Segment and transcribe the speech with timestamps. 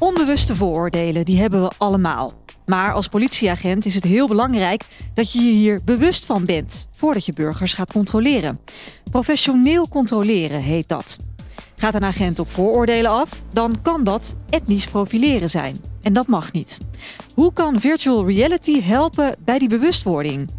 [0.00, 2.32] Onbewuste vooroordelen, die hebben we allemaal.
[2.66, 4.84] Maar als politieagent is het heel belangrijk
[5.14, 8.60] dat je je hier bewust van bent voordat je burgers gaat controleren.
[9.10, 11.18] Professioneel controleren heet dat.
[11.76, 15.76] Gaat een agent op vooroordelen af, dan kan dat etnisch profileren zijn.
[16.02, 16.78] En dat mag niet.
[17.34, 20.50] Hoe kan virtual reality helpen bij die bewustwording?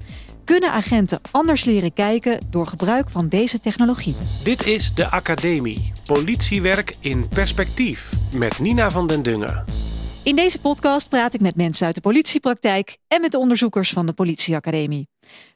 [0.45, 4.15] Kunnen agenten anders leren kijken door gebruik van deze technologie?
[4.43, 5.91] Dit is de Academie.
[6.05, 8.09] Politiewerk in perspectief.
[8.35, 9.63] Met Nina van den Dungen.
[10.23, 14.05] In deze podcast praat ik met mensen uit de politiepraktijk en met de onderzoekers van
[14.05, 15.07] de Politieacademie.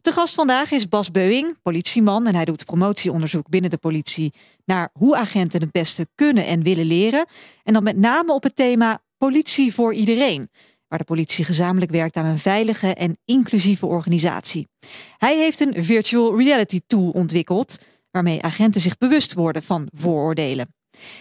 [0.02, 4.34] De gast vandaag is Bas Beuing, politieman, en hij doet promotieonderzoek binnen de politie
[4.66, 7.26] naar hoe agenten het beste kunnen en willen leren.
[7.64, 10.50] En dan met name op het thema politie voor iedereen,
[10.96, 14.68] waar de politie gezamenlijk werkt aan een veilige en inclusieve organisatie.
[15.18, 20.74] Hij heeft een virtual reality tool ontwikkeld, waarmee agenten zich bewust worden van vooroordelen.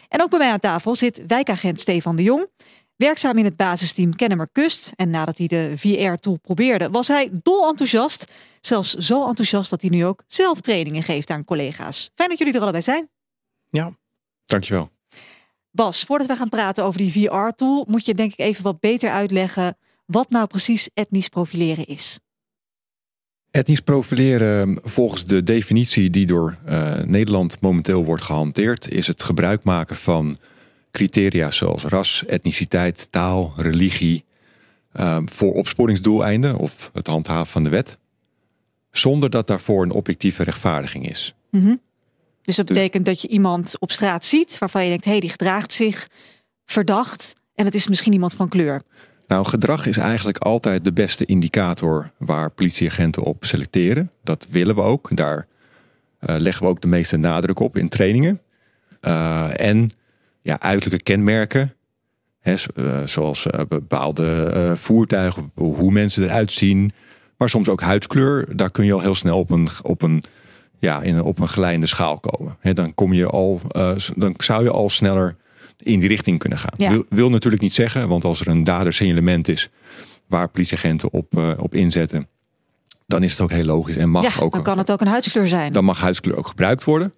[0.08, 2.48] En ook bij mij aan tafel zit wijkagent Stefan de Jong.
[2.96, 4.92] Werkzaam in het basisteam Kennemer Kust.
[4.96, 8.32] En nadat hij de VR-tool probeerde, was hij dol enthousiast.
[8.60, 12.10] Zelfs zo enthousiast dat hij nu ook zelf trainingen geeft aan collega's.
[12.14, 13.08] Fijn dat jullie er allebei zijn.
[13.70, 13.92] Ja,
[14.44, 14.93] dankjewel.
[15.74, 19.10] Bas, voordat we gaan praten over die VR-tool, moet je denk ik even wat beter
[19.10, 22.18] uitleggen wat nou precies etnisch profileren is.
[23.50, 29.62] Etnisch profileren, volgens de definitie die door uh, Nederland momenteel wordt gehanteerd, is het gebruik
[29.62, 30.36] maken van
[30.90, 34.24] criteria zoals ras, etniciteit, taal, religie
[34.96, 37.98] uh, voor opsporingsdoeleinden of het handhaven van de wet,
[38.90, 41.34] zonder dat daarvoor een objectieve rechtvaardiging is.
[41.50, 41.80] Mm -hmm.
[42.44, 45.30] Dus dat betekent dat je iemand op straat ziet waarvan je denkt, hé, hey, die
[45.30, 46.08] gedraagt zich
[46.64, 48.82] verdacht en het is misschien iemand van kleur.
[49.26, 54.10] Nou, gedrag is eigenlijk altijd de beste indicator waar politieagenten op selecteren.
[54.22, 55.16] Dat willen we ook.
[55.16, 55.46] Daar
[56.20, 58.40] uh, leggen we ook de meeste nadruk op in trainingen.
[59.02, 59.90] Uh, en
[60.42, 61.74] ja, uiterlijke kenmerken,
[62.40, 66.92] hè, uh, zoals bepaalde voertuigen, hoe mensen eruit zien,
[67.36, 68.56] maar soms ook huidskleur.
[68.56, 70.22] Daar kun je al heel snel op een, op een,
[70.78, 72.56] ja, in op een geleide schaal komen.
[72.74, 73.60] Dan, kom je al,
[74.16, 75.36] dan zou je al sneller
[75.82, 76.74] in die richting kunnen gaan.
[76.76, 76.90] Ja.
[76.90, 79.70] Wil, wil, natuurlijk niet zeggen, want als er een dadersignalement is
[80.26, 82.28] waar politieagenten op, uh, op inzetten,
[83.06, 84.52] dan is het ook heel logisch en mag ja, ook.
[84.52, 85.72] Dan kan het ook een huidskleur zijn.
[85.72, 87.14] Dan mag huidskleur ook gebruikt worden.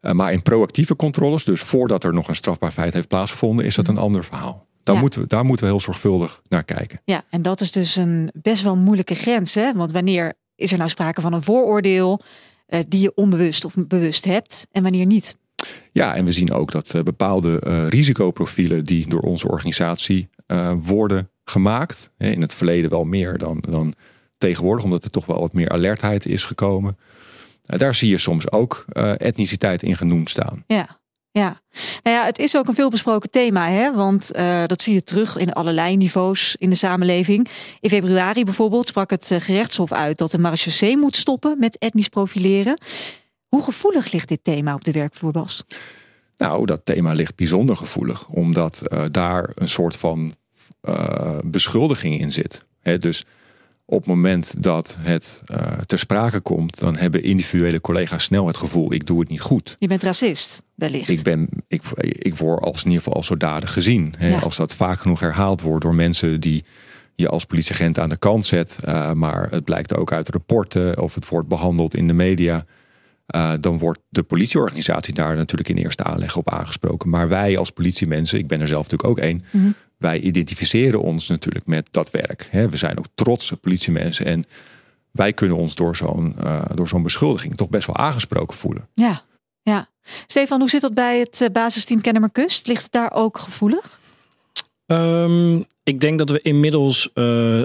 [0.00, 3.74] Uh, maar in proactieve controles, dus voordat er nog een strafbaar feit heeft plaatsgevonden, is
[3.74, 4.66] dat een ander verhaal.
[4.82, 5.00] Daar, Ja.
[5.00, 7.00] moeten we, daar moeten we heel zorgvuldig naar kijken.
[7.04, 9.54] Ja, en dat is dus een best wel moeilijke grens.
[9.54, 9.72] Hè?
[9.72, 12.20] Want wanneer is er nou sprake van een vooroordeel
[12.66, 15.38] eh, die je onbewust of bewust hebt en wanneer niet?
[15.92, 20.28] Ja, en we zien ook dat uh, bepaalde uh, risicoprofielen die door onze organisatie
[20.82, 23.94] worden gemaakt, hè, in het verleden wel meer dan, dan
[24.38, 26.98] tegenwoordig, omdat er toch wel wat meer alertheid is gekomen.
[27.62, 28.84] daar zie je soms ook
[29.16, 30.64] etniciteit in genoemd staan.
[30.66, 30.98] Ja.
[31.38, 31.60] Ja,
[32.02, 33.94] nou ja, het is ook een veelbesproken thema, hè?
[33.94, 37.48] want uh, dat zie je terug in allerlei niveaus in de samenleving.
[37.80, 42.08] In februari bijvoorbeeld sprak het uh, gerechtshof uit dat de marechaussee moet stoppen met etnisch
[42.08, 42.78] profileren.
[43.48, 45.64] Hoe gevoelig ligt dit thema op de werkvloer, Bas?
[46.36, 50.34] Nou, dat thema ligt bijzonder gevoelig, omdat uh, daar een soort van
[51.44, 52.64] beschuldiging in zit.
[52.80, 53.24] He, dus
[53.86, 55.56] op het moment dat het uh,
[55.86, 59.76] ter sprake komt, dan hebben individuele collega's snel het gevoel: ik doe het niet goed.
[59.78, 61.08] Je bent racist, wellicht.
[61.08, 64.14] Ik, ben, ik, ik word als in ieder geval als zodanig gezien.
[64.18, 64.28] Hè?
[64.28, 64.38] Ja.
[64.38, 66.64] Als dat vaak genoeg herhaald wordt door mensen die
[67.14, 71.14] je als politieagent aan de kant zet, uh, maar het blijkt ook uit rapporten of
[71.14, 72.64] het wordt behandeld in de media.
[73.34, 77.10] Uh, dan wordt de politieorganisatie daar natuurlijk in eerste aanleg op aangesproken.
[77.10, 79.56] Maar wij als politiemensen, ik ben er zelf natuurlijk ook één, Mhm.
[79.56, 79.74] mm -hmm.
[80.04, 82.48] Wij identificeren ons natuurlijk met dat werk.
[82.52, 84.44] We zijn ook trotse politiemensen en
[85.10, 88.88] wij kunnen ons door zo'n uh, door zo'n beschuldiging toch best wel aangesproken voelen.
[88.94, 89.22] Ja,
[89.62, 89.88] ja.
[90.26, 92.66] Stefan, hoe zit dat bij het uh, basisteam Kennemer Kust?
[92.66, 94.00] Ligt het daar ook gevoelig?
[94.86, 97.64] Um, ik denk dat we inmiddels uh, uh,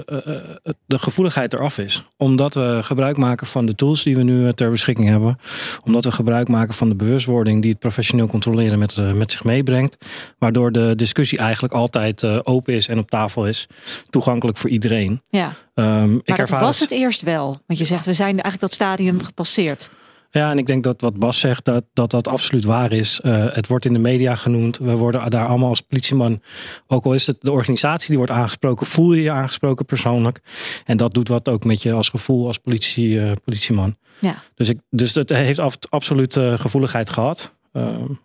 [0.86, 2.04] de gevoeligheid eraf is.
[2.16, 5.38] Omdat we gebruik maken van de tools die we nu ter beschikking hebben.
[5.84, 9.44] Omdat we gebruik maken van de bewustwording die het professioneel controleren met, uh, met zich
[9.44, 9.96] meebrengt.
[10.38, 13.66] Waardoor de discussie eigenlijk altijd open is en op tafel is.
[14.10, 15.22] Toegankelijk voor iedereen.
[15.28, 15.52] Ja.
[15.74, 17.62] Um, maar ik dat was het eerst wel.
[17.66, 19.90] Want je zegt we zijn eigenlijk dat stadium gepasseerd.
[20.30, 23.20] Ja, en ik denk dat wat Bas zegt, dat dat, dat absoluut waar is.
[23.24, 24.78] Uh, het wordt in de media genoemd.
[24.78, 26.42] We worden daar allemaal als politieman,
[26.86, 30.40] ook al is het de organisatie die wordt aangesproken, voel je je aangesproken persoonlijk.
[30.84, 33.96] En dat doet wat ook met je als gevoel als politie, uh, politieman.
[34.20, 34.34] Ja.
[34.54, 37.54] Dus, ik, dus het heeft af, absoluut uh, gevoeligheid gehad.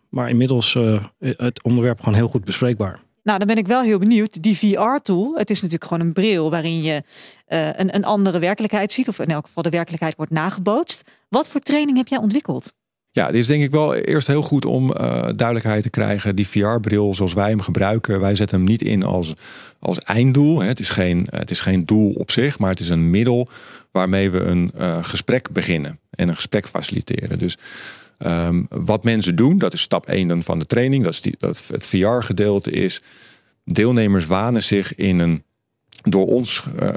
[0.09, 0.77] maar inmiddels
[1.19, 2.99] het onderwerp gewoon heel goed bespreekbaar.
[3.25, 4.43] Nou, dan ben ik wel heel benieuwd.
[4.43, 7.03] Die VR-tool, het is natuurlijk gewoon een bril waarin je
[7.47, 9.07] uh, een, een andere werkelijkheid ziet.
[9.07, 11.11] Of in elk geval de werkelijkheid wordt nagebootst.
[11.29, 12.73] Wat voor training heb jij ontwikkeld?
[13.11, 16.35] Ja, dit is denk ik wel eerst heel goed om uh, duidelijkheid te krijgen.
[16.35, 19.33] Die VR-bril zoals wij hem gebruiken, wij zetten hem niet in als,
[19.79, 20.61] als einddoel.
[20.61, 23.47] Het is, geen, het is geen doel op zich, maar het is een middel
[23.91, 27.39] waarmee we een uh, gesprek beginnen en een gesprek faciliteren.
[27.39, 27.57] Dus
[28.17, 31.63] um, wat mensen doen, dat is stap 1 van de training, dat, is die, dat
[31.67, 33.01] het VR-gedeelte is.
[33.63, 35.43] Deelnemers wanen zich in een
[36.09, 36.89] door ons uh,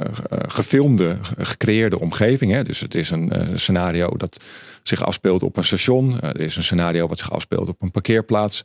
[0.49, 2.53] gefilmde, gecreëerde omgeving.
[2.53, 2.63] Hè.
[2.63, 4.41] Dus het is een uh, scenario dat
[4.83, 6.21] zich afspeelt op een station.
[6.21, 8.65] er is een scenario wat zich afspeelt op een parkeerplaats.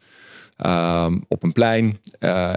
[0.66, 2.00] Um, op een plein.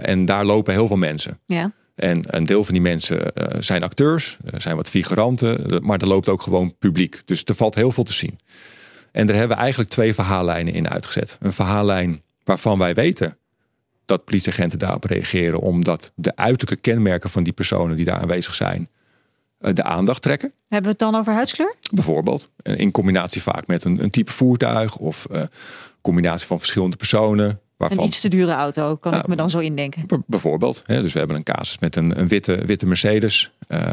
[0.01, 1.39] en daar lopen heel veel mensen.
[1.45, 1.71] Ja.
[1.95, 3.21] En een deel van die mensen
[3.59, 7.21] zijn acteurs, zijn wat figuranten, maar er loopt ook gewoon publiek.
[7.25, 8.39] Dus er valt heel veel te zien.
[9.11, 11.37] En daar hebben we eigenlijk twee verhaallijnen in uitgezet.
[11.41, 13.37] Een verhaallijn waarvan wij weten
[14.05, 18.89] dat politieagenten daarop reageren, omdat de uiterlijke kenmerken van die personen die daar aanwezig zijn,
[19.59, 20.53] eh, de aandacht trekken.
[20.67, 21.75] Hebben we het dan over huidskleur?
[21.93, 22.51] Bijvoorbeeld.
[22.61, 25.41] In combinatie vaak met een, een type voertuig of uh,
[26.01, 27.59] combinatie van verschillende personen.
[27.77, 27.97] Waarvan...
[27.97, 30.05] Een iets te dure auto, kan ik me dan zo indenken.
[30.25, 30.83] Bijvoorbeeld.
[30.85, 33.51] Hè, dus we hebben een casus met een, een witte, witte Mercedes.
[33.67, 33.91] Uh,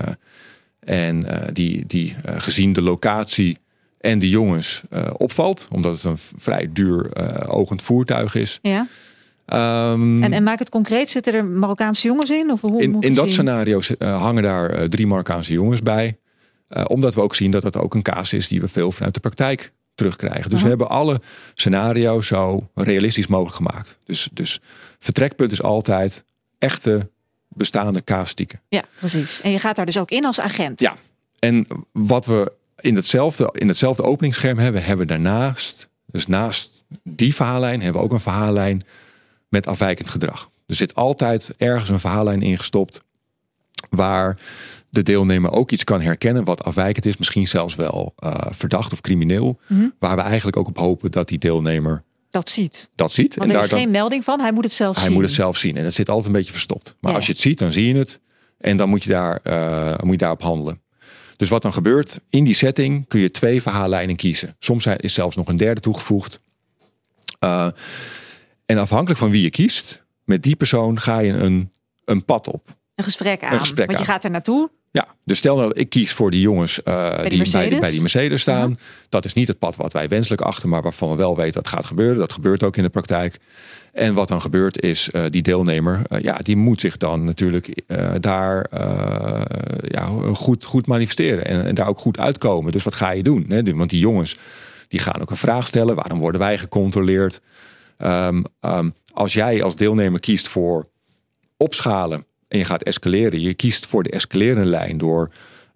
[0.81, 3.59] en die, die gezien de locatie
[4.05, 4.83] en de jongens
[5.17, 7.17] opvalt, omdat het een vrij duur
[7.49, 8.59] ogend voertuig is.
[8.62, 8.87] Ja.
[9.93, 12.51] Um, en, en maak het concreet, zitten er Marokkaanse jongens in?
[12.51, 16.19] Of hoe, in in dat scenario uh, hangen daar uh, drie Marokkaanse jongens bij.
[16.69, 19.15] Uh, omdat we ook zien dat dat ook een kaas is die we veel vanuit
[19.15, 20.51] de praktijk terugkrijgen.
[20.51, 21.21] Dus we hebben alle
[21.55, 23.99] scenario's zo realistisch mogelijk gemaakt.
[24.05, 24.61] Dus, dus
[24.99, 26.25] vertrekpunt is altijd
[26.59, 27.11] echte
[27.49, 28.61] bestaande kaastieken.
[28.69, 29.41] Ja, precies.
[29.41, 30.81] En je gaat daar dus ook in als agent.
[30.81, 30.97] Ja,
[31.39, 37.82] en wat we in hetzelfde, in hetzelfde openingsscherm hebben, hebben daarnaast, dus naast die verhaallijn,
[37.82, 38.82] hebben we ook een verhaallijn
[39.49, 40.50] met afwijkend gedrag.
[40.67, 43.00] Er zit altijd ergens een verhaallijn ingestopt
[43.91, 44.38] waar
[44.91, 49.00] de deelnemer ook iets kan herkennen wat afwijkend is, misschien zelfs wel uh, verdacht of
[49.00, 49.88] crimineel, Mhm.
[49.99, 52.91] waar we eigenlijk ook op hopen dat die deelnemer Dat ziet.
[52.94, 53.35] dat ziet.
[53.37, 55.15] Want er is dan- geen melding van, hij moet het zelf hij zien.
[55.15, 56.97] moet het zelf zien en dat zit altijd een beetje verstopt.
[57.00, 57.17] Maar Ja.
[57.17, 58.20] als je het ziet, dan zie je het
[58.59, 60.81] en dan moet je, daar, eh, moet je daarop handelen.
[61.37, 64.57] Dus wat dan gebeurt, in die setting kun je twee verhaallijnen kiezen.
[64.59, 66.41] Soms is zelfs nog een derde toegevoegd.
[67.45, 67.69] Uh,
[68.67, 71.73] en afhankelijk van wie je kiest, met die persoon ga je een,
[72.05, 72.77] een pad op.
[72.95, 73.59] Een gesprek aan.
[73.59, 74.13] gesprek Want je aan.
[74.13, 74.71] gaat er naartoe.
[74.94, 77.79] Ja, dus stel nou, ik kies voor die jongens uh, die, bij, die, Mercedes?
[77.79, 78.79] bij die Mercedes staan.
[79.08, 81.69] Dat is niet het pad wat wij wenselijk achten, maar waarvan we wel weten dat
[81.69, 82.19] gaat gebeuren.
[82.19, 83.38] Dat gebeurt ook in de praktijk.
[83.93, 87.82] En wat dan gebeurt is, uh, die deelnemer, uh, ja, die moet zich dan natuurlijk
[88.20, 88.67] daar
[89.81, 92.73] ja, goed, goed manifesteren en, en, daar ook goed uitkomen.
[92.73, 93.44] Dus wat ga je doen?
[93.49, 93.62] Hè?
[93.75, 94.37] Want die jongens,
[94.88, 95.94] die gaan ook een vraag stellen.
[95.94, 97.41] Waarom worden wij gecontroleerd?
[97.99, 100.88] Um, um, als jij als deelnemer kiest voor
[101.56, 105.31] opschalen en je gaat escaleren, je kiest voor de escalerende lijn door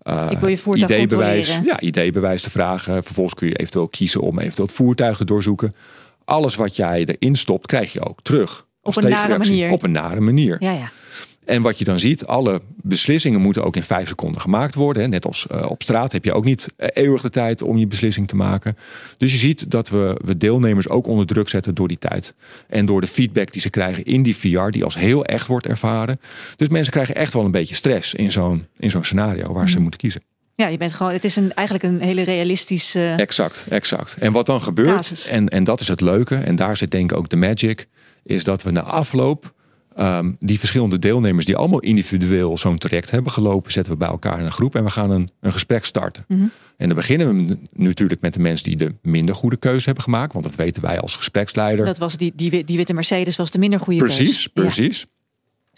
[0.08, 1.80] uh, Ik wil je voertuig ID-bewijs, controleren.
[1.94, 3.04] ja, te vragen.
[3.04, 5.74] Vervolgens kun je eventueel kiezen om eventueel het voertuig te doorzoeken.
[6.24, 8.66] Alles wat jij erin stopt, krijg je ook terug.
[8.82, 9.70] Op een nare manier.
[9.70, 10.56] Op een nare manier.
[10.58, 10.90] Ja, ja.
[11.48, 15.10] En wat je dan ziet, alle beslissingen moeten ook in vijf seconden gemaakt worden.
[15.10, 17.86] Net als uh, op straat heb je ook niet uh, eeuwig de tijd om je
[17.86, 18.76] beslissing te maken.
[19.16, 22.34] Dus je ziet dat we, we deelnemers ook onder druk zetten door die tijd.
[22.66, 25.66] En door de feedback die ze krijgen in die VR, die als heel echt wordt
[25.66, 26.20] ervaren.
[26.56, 29.80] Dus mensen krijgen echt wel een beetje stress in zo'n in zo'n scenario waar ze
[29.80, 30.22] moeten kiezen.
[30.54, 33.14] Ja, je bent gewoon, het is een, eigenlijk een hele realistische.
[33.16, 34.14] Exact, exact.
[34.14, 37.16] En wat dan gebeurt, en, en dat is het leuke, en daar zit denk ik
[37.16, 37.88] ook de magic,
[38.24, 39.56] is dat we na afloop
[40.00, 44.38] um, die verschillende deelnemers die allemaal individueel zo'n traject hebben gelopen, zetten we bij elkaar
[44.38, 46.24] in een groep en we gaan een, een gesprek starten.
[46.28, 46.46] Mhm.
[46.76, 50.32] En dan beginnen we natuurlijk met de mensen die de minder goede keuze hebben gemaakt,
[50.32, 51.84] want dat weten wij als gespreksleider.
[51.84, 54.42] Dat was die, die, die witte Mercedes was de minder goede precies, keus.
[54.54, 54.62] Ja.
[54.62, 55.06] precies.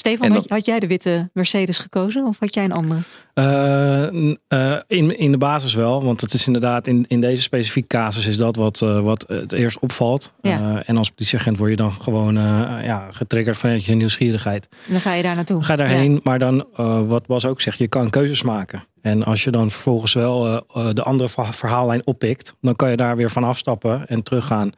[0.00, 3.00] Stefan, had, jij de witte Mercedes gekozen of had jij een andere?
[3.34, 4.12] Uh,
[4.48, 8.26] uh, in, in de basis wel, want het is inderdaad in, in deze specifieke casus
[8.26, 10.32] is dat wat, uh, wat het eerst opvalt.
[10.42, 10.82] Ja.
[10.84, 12.34] En als politieagent word je dan gewoon
[12.82, 14.68] ja, getriggerd vanuit je nieuwsgierigheid.
[14.86, 15.62] En dan ga je daar naartoe.
[15.62, 16.20] Ga daarheen, Ja.
[16.22, 16.66] maar dan,
[17.06, 18.82] wat Bas ook zegt, je kan keuzes maken.
[19.02, 20.64] En als je dan vervolgens wel
[20.94, 24.70] de andere verha- verhaallijn oppikt, dan kan je daar weer van afstappen en teruggaan.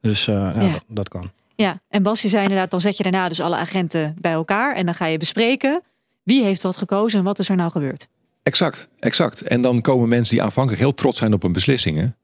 [0.00, 0.70] Dus ja, Ja.
[0.72, 1.30] Dat, dat kan.
[1.56, 4.74] Ja, en Bas, je zei inderdaad, dan zet je daarna dus alle agenten bij elkaar
[4.74, 5.82] en dan ga je bespreken
[6.22, 8.08] wie heeft wat gekozen en wat is er nou gebeurd.
[8.42, 9.40] Exact, exact.
[9.40, 12.16] En dan komen mensen die aanvankelijk heel trots zijn op hun beslissingen,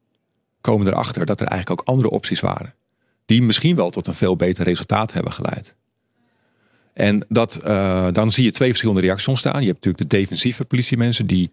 [0.60, 2.74] komen erachter dat er eigenlijk ook andere opties waren.
[3.24, 5.74] Die misschien wel tot een veel beter resultaat hebben geleid.
[6.92, 9.60] En dat, uh, dan zie je twee verschillende reacties ontstaan.
[9.60, 11.50] Je hebt natuurlijk de defensieve politiemensen die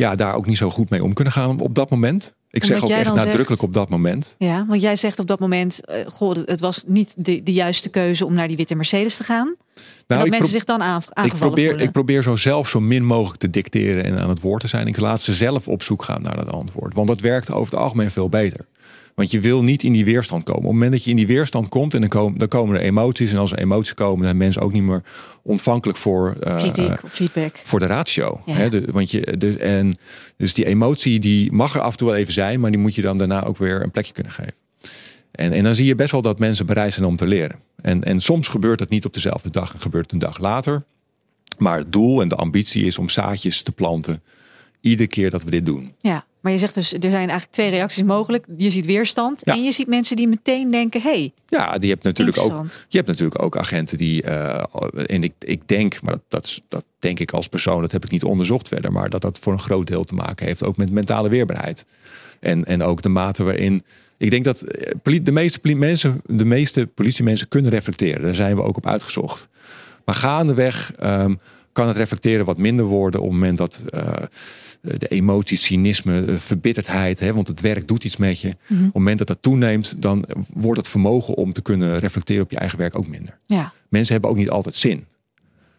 [0.00, 2.34] ja, daar ook niet zo goed mee om kunnen gaan op dat moment.
[2.50, 4.34] Ik zeg ook echt nadrukkelijk zegt- op dat moment.
[4.38, 7.88] Ja, want jij zegt op dat moment, eh, goh, het was niet de, de juiste
[7.88, 9.54] keuze om naar die witte Mercedes te gaan.
[10.06, 11.86] dat Nou, mensen zich dan aan, aangevallen ik probeer, voelen.
[11.86, 14.86] ik probeer zo zelf zo min mogelijk te dicteren en aan het woord te zijn.
[14.86, 16.94] Ik laat ze zelf op zoek gaan naar dat antwoord.
[16.94, 18.66] Want dat werkt over het algemeen veel beter.
[19.20, 20.60] Want je wil niet in die weerstand komen.
[20.60, 22.82] Op het moment dat je in die weerstand komt en dan komen, dan komen er
[22.82, 23.32] emoties.
[23.32, 25.02] En als er emoties komen, dan zijn mensen ook niet meer
[25.42, 27.60] ontvankelijk voor, uh, Kritiek of feedback.
[27.64, 28.40] voor de ratio.
[28.46, 28.52] Ja.
[28.52, 28.68] Hè?
[28.68, 29.24] De, want je,
[29.56, 29.94] en,
[30.36, 32.94] dus die emotie die mag er af en toe wel even zijn, maar die moet
[32.94, 34.54] je dan daarna ook weer een plekje kunnen geven.
[35.30, 37.58] En, en dan zie je best wel dat mensen bereid zijn om te leren.
[37.82, 40.82] En, en soms gebeurt het niet op dezelfde dag en gebeurt het een dag later.
[41.58, 44.22] Maar het doel en de ambitie is om zaadjes te planten.
[44.80, 45.94] Iedere keer dat we dit doen.
[45.98, 48.46] Ja, maar je zegt dus, er zijn eigenlijk twee reacties mogelijk.
[48.56, 49.52] Je ziet weerstand Ja.
[49.54, 52.66] en je ziet mensen die meteen denken, hey, Ja, die hebt natuurlijk ook.
[52.88, 54.22] Je hebt natuurlijk ook agenten die.
[54.22, 54.62] eh,
[55.06, 58.10] en ik, ik denk, maar dat, dat, dat denk ik als persoon, dat heb ik
[58.10, 58.92] niet onderzocht verder.
[58.92, 61.84] Maar dat dat voor een groot deel te maken heeft ook met mentale weerbaarheid.
[62.40, 63.82] En, en ook de mate waarin.
[64.18, 68.22] Ik denk dat eh, de meeste, mensen, de meeste politiemensen kunnen reflecteren.
[68.22, 69.48] Daar zijn we ook op uitgezocht.
[70.04, 71.34] Maar gaandeweg ehm,
[71.72, 73.84] kan het reflecteren wat minder worden op het moment dat.
[73.90, 74.02] eh,
[74.80, 78.48] de emoties, cynisme, eh, verbitterdheid, hè, want het werk doet iets met je.
[78.48, 82.50] Op het moment dat dat toeneemt, dan wordt het vermogen om te kunnen reflecteren op
[82.50, 83.38] je eigen werk ook minder.
[83.46, 85.04] Ja, Mensen hebben ook niet altijd zin.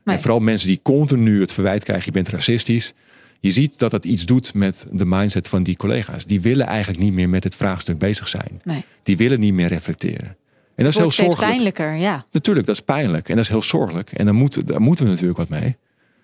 [0.04, 0.16] Nee.
[0.16, 2.94] En vooral mensen die continu het verwijt krijgen, je bent racistisch.
[3.40, 6.26] Je ziet dat dat iets doet met de mindset van die collega's.
[6.26, 8.62] Die willen eigenlijk niet meer met het vraagstuk bezig zijn.
[8.64, 8.84] nee.
[9.04, 10.38] Die willen niet meer reflecteren.
[10.76, 11.52] En dat is heel zorgelijk.
[11.52, 12.26] pijnlijker, ja.
[12.32, 14.12] Natuurlijk, dat is pijnlijk en dat is heel zorgelijk.
[14.12, 14.34] En daar
[14.80, 15.78] moeten we natuurlijk wat mee.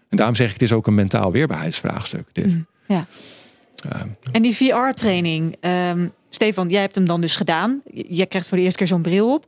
[0.09, 2.27] En daarom zeg ik, het is ook een mentaal weerbaarheidsvraagstuk.
[2.31, 2.45] Dit.
[2.45, 2.65] Mm.
[2.87, 3.05] ja.
[3.89, 7.81] Ehm, En die VR-training, ehm, Stefan, jij hebt hem dan dus gedaan.
[7.93, 9.45] Jij krijgt voor de eerste keer zo'n bril op.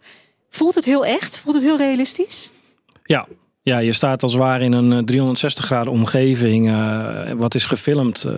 [0.50, 1.40] Voelt het heel echt?
[1.40, 2.52] Voelt het heel realistisch?
[3.04, 3.28] Ja.
[3.70, 6.68] Ja, je staat als het ware in een eh, 360 graden omgeving.
[6.70, 8.34] eh, wat is gefilmd eh,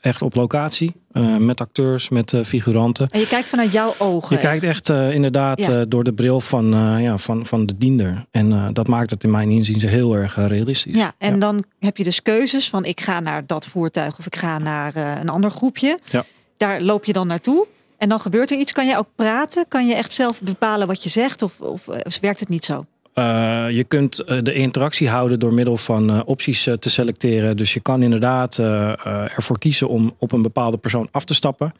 [0.00, 0.92] echt op locatie.
[1.12, 3.08] eh, met acteurs, met eh, figuranten.
[3.08, 4.36] En je kijkt vanuit jouw ogen.
[4.36, 5.72] Je kijkt echt eh, inderdaad Ja.
[5.76, 8.24] eh, door de bril van, eh, ja, van, van de diender.
[8.30, 10.96] En eh, dat maakt het in mijn inziens heel erg eh, realistisch.
[10.96, 14.36] Ja, en dan heb je dus keuzes van ik ga naar dat voertuig of ik
[14.36, 15.98] ga naar eh, een ander groepje.
[16.10, 16.24] Ja.
[16.56, 17.66] Daar loop je dan naartoe.
[17.98, 18.72] En dan gebeurt er iets.
[18.72, 19.64] Kan jij ook praten?
[19.68, 21.42] Kan je echt zelf bepalen wat je zegt?
[21.42, 22.84] Of, of, eh, werkt het niet zo?
[23.14, 27.56] Eh, je kunt eh, de interactie houden door middel van eh, opties te selecteren.
[27.56, 31.72] Dus je kan inderdaad ervoor kiezen om op een bepaalde persoon af te stappen.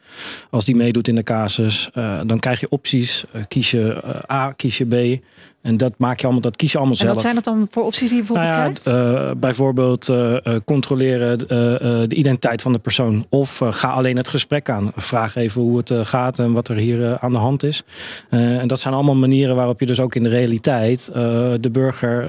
[0.49, 1.89] Als die meedoet in de casus,
[2.25, 3.25] dan krijg je opties.
[3.47, 5.23] Kies je A, kies je B.
[5.65, 7.13] En dat maak je allemaal, dat kies je allemaal En zelf.
[7.13, 8.87] wat zijn dat dan voor opties die je bijvoorbeeld Nou ja, krijgt?
[8.87, 11.37] eh, bijvoorbeeld eh, eh, controleren
[12.09, 13.25] de identiteit van de persoon.
[13.29, 14.91] Of ga alleen het gesprek aan.
[14.95, 17.83] Vraag even hoe het gaat en wat er hier aan de hand is.
[18.29, 21.09] En dat zijn allemaal manieren waarop je dus ook in de realiteit
[21.59, 22.27] de burger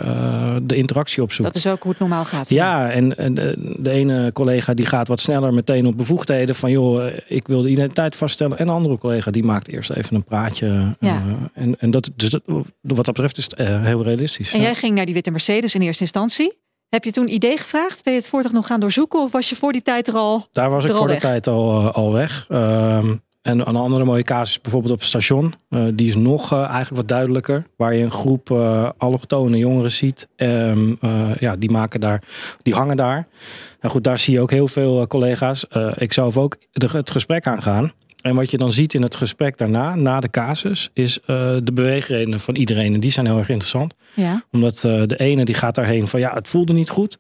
[0.67, 1.49] de interactie opzoekt.
[1.49, 2.49] Dat is ook hoe het normaal gaat.
[2.49, 6.71] Ja, en, en de, de ene collega die gaat wat sneller meteen op bevoegdheden van
[6.71, 8.59] joh, ik wil de identiteit vaststellen.
[8.59, 10.97] En de andere collega die maakt eerst even een praatje.
[11.01, 11.23] Ja.
[11.55, 14.53] en, en dat, dus dat, wat dat betreft is het eh, heel realistisch.
[14.53, 14.65] En ja.
[14.65, 16.65] jij ging naar die witte Mercedes in eerste instantie.
[16.89, 18.05] Heb je toen idee gevraagd?
[18.05, 19.21] Ben je het voertuig nog gaan doorzoeken?
[19.21, 20.47] Of was je voor die tijd er al?
[20.53, 21.21] Daar was ik voor weg.
[21.21, 22.47] de tijd al, eh, al weg.
[22.49, 25.55] Ehm, en een andere mooie casus bijvoorbeeld op het station.
[25.69, 27.67] Eh, die is nog eigenlijk wat duidelijker.
[27.77, 30.29] Waar je een groep eh allochtone jongeren ziet.
[30.37, 32.23] Ehm, eh, ja, die, maken daar,
[32.63, 33.29] die hangen daar.
[33.81, 35.67] Nou goed, daar zie je ook heel veel collega's.
[35.95, 37.93] Ik zelf ook de, het gesprek aangaan.
[38.27, 41.27] En wat je dan ziet in het gesprek daarna, na de casus, is eh,
[41.63, 42.95] de beweegredenen van iedereen.
[42.95, 44.43] En die zijn heel erg interessant Ja.
[44.53, 47.17] omdat eh, de ene die gaat daarheen van ja, het voelde niet goed.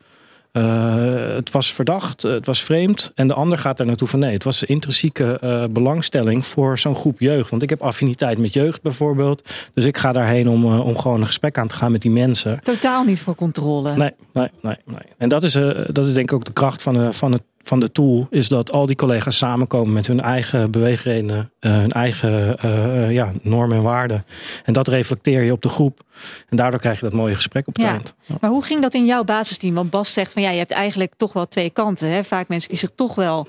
[0.52, 3.12] Eh, het was verdacht, het was vreemd.
[3.14, 6.94] En de ander gaat er naartoe van nee, het was een intrinsieke belangstelling voor zo'n
[6.96, 7.50] groep jeugd.
[7.50, 9.48] Want ik heb affiniteit met jeugd bijvoorbeeld.
[9.74, 12.60] Dus ik ga daarheen om, om gewoon een gesprek aan te gaan met die mensen.
[12.62, 13.96] Totaal niet voor controle.
[13.96, 14.98] Nee, nee, nee, nee.
[15.18, 15.52] En dat is,
[15.88, 18.26] dat is denk ik ook de kracht van, van, het, van de tool.
[18.30, 21.50] Is dat al die collega's samenkomen met hun eigen beweegredenen.
[21.60, 24.24] eh, hun eigen eh, ja, normen en waarden.
[24.64, 26.00] En dat reflecteer je op de groep.
[26.48, 27.90] En daardoor krijg je dat mooie gesprek op het Ja.
[27.90, 28.14] eind.
[28.24, 28.34] Ja.
[28.40, 29.74] Maar hoe ging dat in jouw basisteam?
[29.74, 32.10] Want Bas zegt van ja, je hebt eigenlijk toch wel twee kanten.
[32.10, 32.24] Hè?
[32.24, 33.46] Vaak mensen die zich toch wel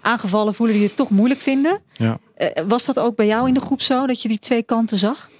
[0.00, 1.80] aangevallen voelen, die het toch moeilijk vinden.
[1.96, 2.18] Ja.
[2.34, 4.98] Eh, was dat ook bij jou in de groep zo, dat je die twee kanten
[4.98, 5.30] zag?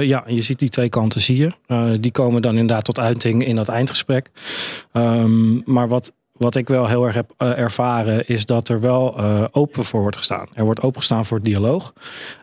[0.00, 1.98] Ja, je ziet die twee kanten zie je.
[2.00, 4.30] Die komen dan inderdaad tot uiting in dat eindgesprek.
[4.92, 9.16] Ehm, maar wat, wat ik wel heel erg heb eh, ervaren is dat er wel
[9.16, 10.48] eh, open voor wordt gestaan.
[10.54, 11.92] Er wordt opengestaan voor het dialoog.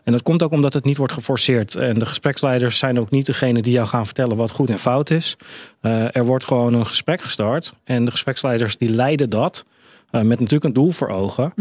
[0.04, 1.74] En dat komt ook omdat het niet wordt geforceerd.
[1.74, 5.10] En de gespreksleiders zijn ook niet degene die jou gaan vertellen wat goed en fout
[5.10, 5.36] is.
[5.80, 7.74] Eh, er wordt gewoon een gesprek gestart.
[7.84, 9.64] En de gespreksleiders die leiden dat.
[10.10, 11.54] met natuurlijk een doel voor ogen.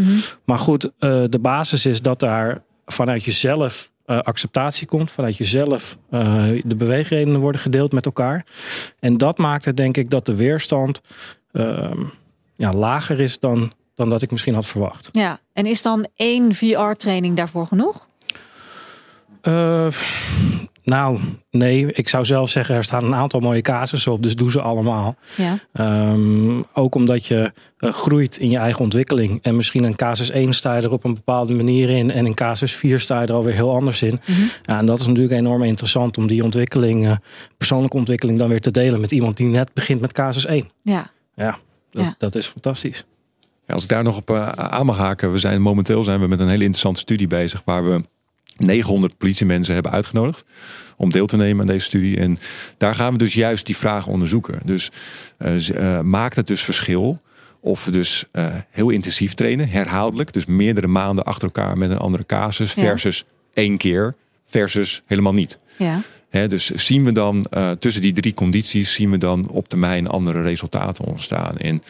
[0.46, 5.12] Maar goed, de basis is dat daar vanuit jezelf acceptatie komt.
[5.12, 5.98] Vanuit jezelf
[6.64, 8.46] de beweegredenen worden gedeeld met elkaar.
[9.00, 11.02] En dat maakt het denk ik dat de weerstand
[11.52, 12.04] ehm,
[12.62, 15.10] ja, lager is dan, dan dat ik misschien had verwacht.
[15.12, 15.40] Ja.
[15.54, 18.08] En is dan één VR-training daarvoor genoeg?
[19.42, 19.88] Eh,
[20.84, 21.20] nou,
[21.52, 21.94] nee.
[21.94, 24.24] Ik zou zelf zeggen, er staan een aantal mooie casussen op.
[24.24, 25.16] Dus doe ze allemaal.
[25.36, 25.58] Ja.
[25.74, 29.40] Ehm, ook omdat je uh, groeit in je eigen ontwikkeling.
[29.42, 32.12] En misschien een casus 1 sta je er op een bepaalde manier in.
[32.12, 34.20] En in casus 4 sta je er alweer heel anders in.
[34.26, 34.42] Mhm.
[34.62, 37.16] ja, en dat is natuurlijk enorm interessant om die ontwikkeling, uh,
[37.58, 40.70] persoonlijke ontwikkeling, dan weer te delen met iemand die net begint met casus 1.
[40.82, 41.12] Ja.
[41.36, 41.58] Ja,
[41.92, 42.16] dat, Ja.
[42.18, 43.06] dat is fantastisch.
[43.68, 45.32] Ja, als ik daar nog op uh, aan mag haken.
[45.32, 47.62] We zijn momenteel zijn we met een hele interessante studie bezig.
[47.66, 48.02] Waar we
[48.58, 50.44] 900 politiemensen hebben uitgenodigd
[50.98, 52.18] om deel te nemen aan deze studie.
[52.20, 52.38] En
[52.78, 54.60] daar gaan we dus juist die vragen onderzoeken.
[54.66, 54.90] Dus
[55.38, 57.22] uh, maakt het dus verschil
[57.60, 61.98] of we dus uh, heel intensief trainen, herhaaldelijk, dus meerdere maanden achter elkaar met een
[61.98, 62.82] andere casus, Ja.
[62.82, 65.58] versus één keer, versus helemaal niet.
[65.78, 66.02] Ja.
[66.32, 70.42] Dus zien we dan uh, tussen die drie condities, zien we dan op termijn andere
[70.42, 71.84] resultaten ontstaan in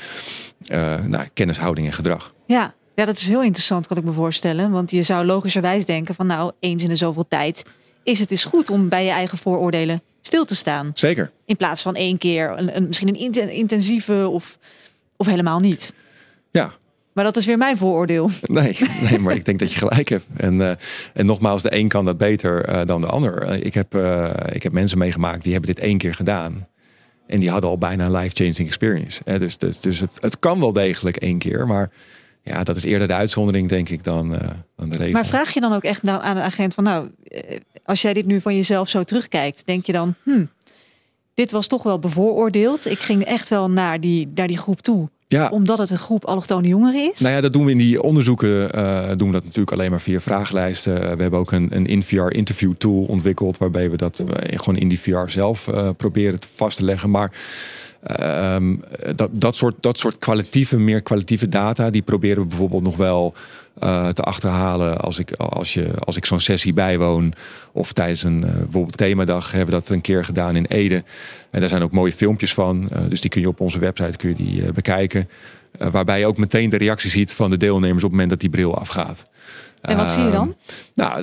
[0.67, 2.33] uh, nou, kennishouding en gedrag.
[2.45, 2.73] Ja.
[2.95, 4.71] ja, dat is heel interessant, kan ik me voorstellen.
[4.71, 7.63] Want je zou logischerwijs denken van nou, eens in de zoveel tijd
[8.03, 10.91] is het is goed om bij je eigen vooroordelen stil te staan.
[10.93, 11.31] Zeker.
[11.45, 14.57] In plaats van één keer, een, een, misschien een intensieve of,
[15.15, 15.93] of helemaal niet.
[16.51, 16.73] Ja,
[17.13, 18.29] maar dat is weer mijn vooroordeel.
[18.41, 18.77] Nee,
[19.09, 20.25] nee maar ik denk dat je gelijk hebt.
[20.37, 20.71] En, uh,
[21.13, 23.49] en nogmaals, de een kan dat beter uh, dan de ander.
[23.49, 23.95] Uh, ik, heb,
[24.51, 26.67] ik heb mensen meegemaakt die hebben dit één keer gedaan.
[27.27, 29.21] En die hadden al bijna een life-changing experience.
[29.25, 29.39] Hè?
[29.39, 31.67] Dus, dus, dus het, het kan wel degelijk één keer.
[31.67, 31.91] Maar
[32.43, 34.29] ja, dat is eerder de uitzondering, denk ik, dan,
[34.75, 35.13] dan de regel.
[35.13, 36.83] Maar vraag je dan ook echt aan een agent van...
[36.83, 37.09] nou,
[37.85, 39.65] als jij dit nu van jezelf zo terugkijkt...
[39.65, 40.45] denk je dan, hm,
[41.33, 42.85] dit was toch wel bevooroordeeld.
[42.85, 45.09] Ik ging echt wel naar die, naar die groep toe.
[45.31, 45.49] Ja.
[45.49, 47.19] Omdat het een groep allochtone jongeren is?
[47.19, 48.49] Nou ja, dat doen we in die onderzoeken.
[48.75, 50.93] Uh, doen we dat natuurlijk alleen maar via vragenlijsten.
[50.93, 53.57] We hebben ook een, een in-VR interview tool ontwikkeld.
[53.57, 57.09] Waarbij we dat uh, gewoon in die VR zelf proberen te vast te leggen.
[57.09, 57.31] Maar
[58.55, 58.83] um,
[59.15, 61.89] dat, dat, soort, dat soort kwalitatieve, meer kwalitatieve data.
[61.89, 63.33] Die proberen we bijvoorbeeld nog wel
[63.83, 67.33] uh, te achterhalen als ik, als je, als ik zo'n sessie bijwoon.
[67.71, 71.03] Of tijdens een uh, bijvoorbeeld themadag hebben we dat een keer gedaan in Ede.
[71.51, 72.89] En daar zijn ook mooie filmpjes van.
[72.93, 75.29] Uh, dus die kun je op onze website kun je die, bekijken.
[75.77, 78.49] waarbij je ook meteen de reactie ziet van de deelnemers op het moment dat die
[78.49, 79.29] bril afgaat.
[79.81, 80.55] En wat zie je dan?
[80.93, 81.21] Nou,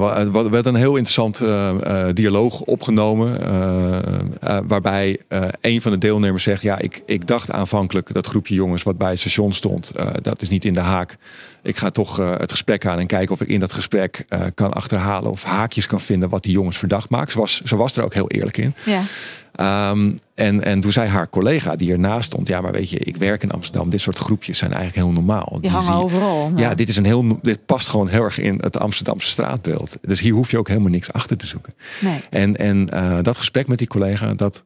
[0.00, 3.40] er werd een heel interessant uh, uh, dialoog opgenomen.
[3.42, 5.18] Uh, waarbij
[5.60, 9.10] een van de deelnemers zegt: Ja, ik, ik dacht aanvankelijk dat groepje jongens wat bij
[9.10, 11.16] het station stond, dat is niet in de haak.
[11.62, 14.24] Ik ga toch het gesprek aan en kijken of ik in dat gesprek
[14.54, 17.32] kan achterhalen of haakjes kan vinden wat die jongens verdacht maakt.
[17.32, 18.74] Ze was, ze was er ook heel eerlijk in.
[18.84, 19.02] Ja.
[19.60, 23.16] Um, en, en toen zei haar collega die ernaast stond: Ja, maar weet je, ik
[23.16, 23.90] werk in Amsterdam.
[23.90, 25.58] Dit soort groepjes zijn eigenlijk heel normaal.
[25.60, 26.52] Die hangen zie, overal.
[26.56, 26.68] Ja.
[26.68, 29.96] ja, dit, is een heel, dit past gewoon heel erg in het Amsterdamse straatbeeld.
[30.02, 31.74] Dus hier hoef je ook helemaal niks achter te zoeken.
[32.00, 32.20] Nee.
[32.30, 34.64] En, en uh, dat gesprek met die collega, dat,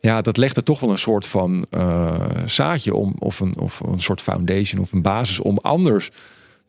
[0.00, 2.14] ja, dat legde toch wel een soort van uh,
[2.46, 6.10] zaadje om, of een, of een soort foundation of een basis om anders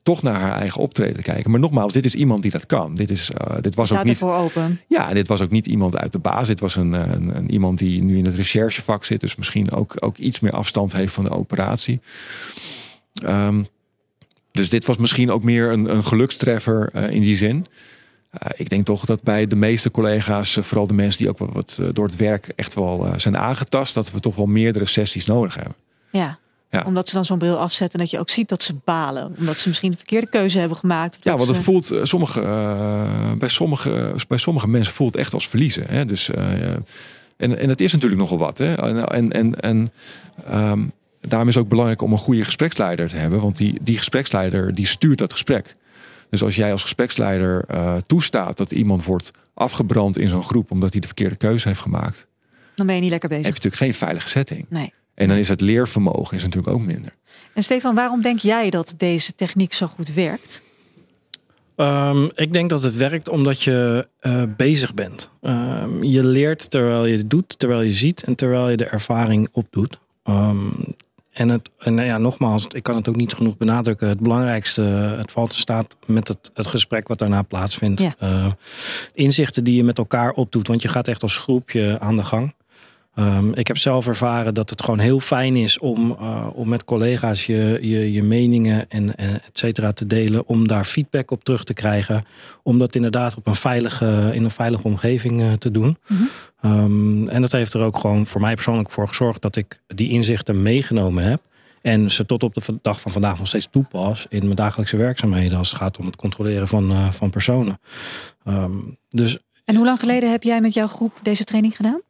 [0.04, 1.52] toch naar haar eigen optreden kijken.
[1.52, 2.96] Maar nogmaals, dit is iemand die dat kan.
[2.96, 4.22] Dit, is, uh, dit was Staat ook niet.
[4.22, 4.82] open.
[4.88, 6.48] Ja, dit was ook niet iemand uit de baas.
[6.48, 9.20] Dit was een, een, een, iemand die nu in het recherchevak zit.
[9.20, 12.00] Dus misschien ook, ook iets meer afstand heeft van de operatie.
[13.26, 13.68] Um,
[14.52, 17.56] dus dit was misschien ook meer een, een gelukstreffer uh, in die zin.
[18.44, 21.38] Uh, ik denk toch dat bij de meeste collega's, uh, vooral de mensen die ook
[21.38, 25.26] wat, wat door het werk echt wel zijn aangetast, dat we toch wel meerdere sessies
[25.26, 25.76] nodig hebben.
[26.12, 26.40] Ja.
[26.74, 26.84] Ja.
[26.86, 29.36] Omdat ze dan zo'n bril afzetten dat je ook ziet dat ze balen.
[29.38, 31.18] Omdat ze misschien de verkeerde keuze hebben gemaakt.
[31.22, 31.64] Ja, want het ze...
[31.64, 35.86] voelt uh, sommige, uh, bij, sommige, bij sommige mensen voelt het echt als verliezen.
[35.88, 36.06] Hè?
[36.06, 36.72] Dus, uh,
[37.38, 38.58] en, en het is natuurlijk nogal wat.
[38.58, 38.74] Hè?
[38.74, 39.92] En, en, en, en
[40.52, 43.42] um, daarom is het ook belangrijk om een goede gespreksleider te hebben.
[43.42, 45.76] Want die, die gespreksleider die stuurt dat gesprek.
[46.30, 47.66] Dus als jij als gespreksleider
[48.06, 52.28] toestaat dat iemand wordt afgebrand in zo'n groep omdat hij de verkeerde keuze heeft gemaakt.
[52.76, 53.46] Dan ben je niet lekker bezig.
[53.46, 54.66] Heb je natuurlijk geen veilige setting.
[54.70, 54.94] Nee.
[55.16, 57.12] En dan is het leervermogen is natuurlijk ook minder.
[57.54, 60.64] En Stefan, waarom denk jij dat deze techniek zo goed werkt?
[61.76, 65.30] Um, ik denk dat het werkt omdat je uh, bezig bent.
[65.42, 69.50] Um, je leert terwijl je het doet, terwijl je ziet en terwijl je de ervaring
[69.52, 70.00] opdoet.
[70.24, 70.74] Um,
[71.32, 74.08] en, het, en ja, nogmaals, ik kan het ook niet genoeg benadrukken.
[74.08, 74.82] Het belangrijkste,
[75.18, 78.02] het valt in staat met het, het gesprek wat daarna plaatsvindt.
[78.02, 78.16] Ja.
[78.24, 78.52] Uh,
[79.14, 82.54] inzichten die je met elkaar opdoet, want je gaat echt als groepje aan de gang.
[83.16, 86.84] Um, ik heb zelf ervaren dat het gewoon heel fijn is om, uh, om met
[86.84, 90.48] collega's je, je, je meningen en, en et cetera te delen.
[90.48, 92.26] Om daar feedback op terug te krijgen.
[92.64, 95.98] Om dat inderdaad op een veilige, in een veilige omgeving uh, te doen.
[96.08, 96.24] Mhm.
[96.66, 100.10] Um, en dat heeft er ook gewoon voor mij persoonlijk voor gezorgd dat ik die
[100.10, 101.42] inzichten meegenomen heb.
[101.82, 105.58] En ze tot op de dag van vandaag nog steeds toepas in mijn dagelijkse werkzaamheden.
[105.58, 107.80] Als het gaat om het controleren van, uh, van personen.
[108.48, 112.02] Um, dus, en hoe lang geleden heb jij met jouw groep deze training gedaan?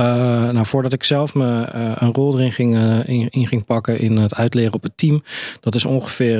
[0.00, 0.06] Uh,
[0.50, 3.98] nou, voordat ik zelf me, uh, een rol erin ging, uh, in, in, ging pakken
[3.98, 5.22] in het uitleren op het team.
[5.60, 6.38] Dat is ongeveer,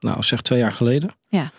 [0.00, 1.10] nou zeg twee jaar geleden.
[1.28, 1.50] Ja.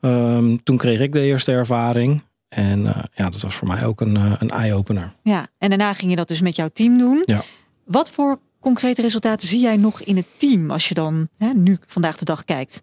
[0.00, 2.22] Ehm, toen kreeg ik de eerste ervaring.
[2.48, 2.82] En
[3.14, 5.12] ja, dat was voor mij ook een, een eye-opener.
[5.22, 7.22] Ja, en daarna ging je dat dus met jouw team doen.
[7.24, 7.42] Ja.
[7.84, 11.78] Wat voor concrete resultaten zie jij nog in het team als je dan hè, nu
[11.86, 12.82] vandaag de dag kijkt?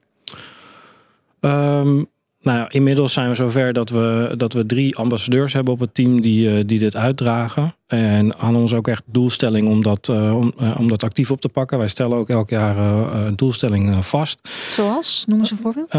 [1.39, 2.07] Um,
[2.43, 5.93] nou ja, inmiddels zijn we zover dat we, dat we drie ambassadeurs hebben op het
[5.93, 7.75] team die, uh, die dit uitdragen.
[7.87, 11.41] En aan ons ook echt doelstelling om dat, uh, om, uh, om dat actief op
[11.41, 11.77] te pakken.
[11.77, 14.39] Wij stellen ook elk jaar een doelstelling vast.
[14.69, 15.23] Zoals?
[15.27, 15.91] Noem eens een voorbeeld.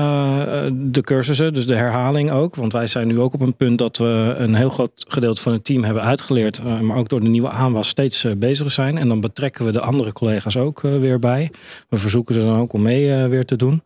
[0.93, 2.55] de cursussen, dus de herhaling ook.
[2.55, 5.53] Want wij zijn nu ook op een punt dat we een heel groot gedeelte van
[5.53, 6.83] het team hebben uitgeleerd.
[6.83, 8.99] maar ook door de nieuwe aanwas steeds bezig zijn.
[8.99, 11.51] En dan betrekken we de andere collega's ook weer bij.
[11.89, 13.83] We verzoeken ze dan ook om mee weer te doen.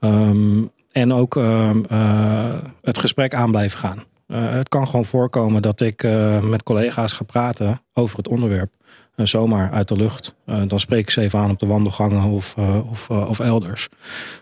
[0.00, 4.04] Um, en ook ehm, eh, het gesprek aan blijven gaan.
[4.28, 8.72] Uh, het kan gewoon voorkomen dat ik uh, met collega's ga praten over het onderwerp.
[9.16, 10.34] zomaar uit de lucht.
[10.44, 12.54] dan spreek ik ze even aan op de wandelgangen of,
[12.90, 13.88] of, of elders.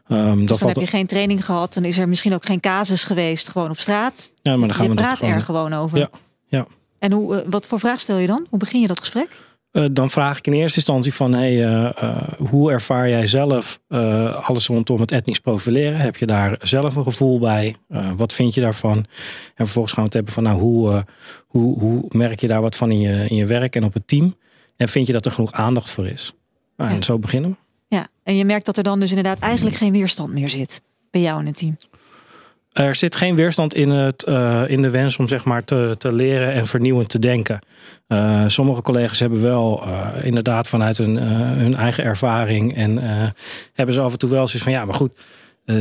[0.08, 1.74] Um, dus dan heb je geen training gehad.
[1.74, 4.32] Dan is er misschien ook geen casus geweest gewoon op straat.
[4.42, 5.34] Ja, maar dan gaan je we praat gewoon...
[5.34, 5.98] er gewoon over.
[5.98, 6.08] Ja,
[6.46, 6.66] ja.
[6.98, 8.46] En hoe, wat voor vraag stel je dan?
[8.50, 9.36] Hoe begin je dat gesprek?
[9.74, 13.80] Uh, dan vraag ik in eerste instantie van hey, uh, uh, hoe ervaar jij zelf
[14.42, 15.98] alles rondom het etnisch profileren?
[15.98, 17.74] Heb je daar zelf een gevoel bij?
[18.16, 18.96] wat vind je daarvan?
[18.96, 19.06] En
[19.54, 21.04] vervolgens gaan we het hebben van nou, hoe,
[21.46, 24.08] hoe, hoe merk je daar wat van in je, in je werk en op het
[24.08, 24.36] team?
[24.76, 26.34] En vind je dat er genoeg aandacht voor is?
[26.76, 26.96] Nou, ja.
[26.96, 27.56] En zo beginnen we.
[27.96, 31.20] Ja, en je merkt dat er dan dus inderdaad eigenlijk geen weerstand meer zit bij
[31.20, 31.76] jou in het team.
[32.74, 36.12] Er zit geen weerstand in, het, uh, in de wens om zeg maar te, te
[36.12, 37.58] leren en vernieuwend te denken.
[38.08, 42.98] Uh, sommige collega's hebben wel uh, inderdaad vanuit hun, hun eigen ervaring en
[43.72, 45.12] hebben ze af en toe wel zoiets van ja, maar goed,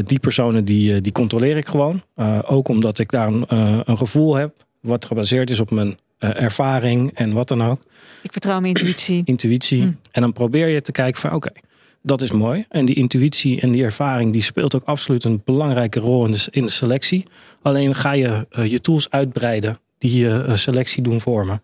[0.05, 2.01] die personen die, die controleer ik gewoon.
[2.45, 3.45] ook omdat ik daar een,
[3.85, 7.81] een gevoel heb wat gebaseerd is op mijn ervaring en wat dan ook.
[8.21, 9.21] Ik vertrouw mijn intuïtie.
[9.25, 9.81] Intuïtie.
[9.81, 9.91] Hm.
[10.11, 11.63] En dan probeer je te kijken van oké, okay,
[12.05, 12.65] dat is mooi.
[12.69, 16.69] En die intuïtie en die ervaring die speelt ook absoluut een belangrijke rol in de,
[16.69, 17.25] selectie.
[17.61, 21.63] Alleen ga je uh, je tools uitbreiden die je uh, selectie doen vormen.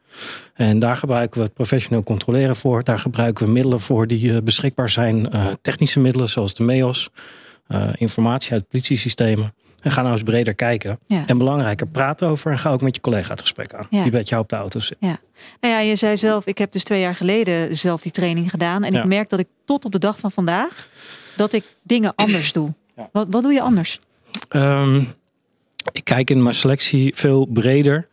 [0.54, 2.84] En daar gebruiken we het professioneel controleren voor.
[2.84, 5.30] Daar gebruiken we middelen voor die uh, beschikbaar zijn.
[5.62, 7.10] technische middelen zoals de MEOS.
[7.94, 9.54] Informatie uit politiesystemen.
[9.82, 11.00] En ga nou eens breder kijken.
[11.08, 11.24] Ja.
[11.26, 12.52] En belangrijker, praat over.
[12.52, 13.88] En ga ook met je collega het gesprek aan.
[13.90, 14.04] Ja.
[14.04, 14.98] Die met jou op de auto zit.
[15.00, 15.18] Ja.
[15.62, 18.84] Nou ja, je zei zelf, ik heb dus twee jaar geleden zelf die training gedaan.
[18.84, 19.00] En Ja.
[19.00, 20.88] ik merk dat ik tot op de dag van vandaag,
[21.36, 22.74] dat ik dingen anders doe.
[23.12, 24.00] Wat, wat doe je anders?
[24.50, 25.04] Ehm,
[25.92, 28.08] ik kijk in mijn selectie veel breder